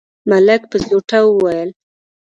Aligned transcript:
ملک 0.29 0.61
په 0.71 0.77
زوټه 0.87 1.19
وويل: 1.25 1.69